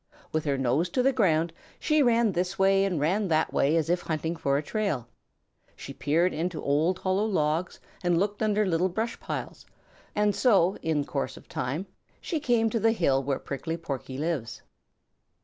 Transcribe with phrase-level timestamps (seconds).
[0.31, 3.87] With her nose to the ground she ran this way and ran that way as
[3.87, 5.07] if hunting for a trail.
[5.75, 9.63] She peered into old hollow logs and looked under little brush piles,
[10.15, 11.85] and so, in course of time,
[12.19, 14.63] she came to the hill where Prickly Porky lives.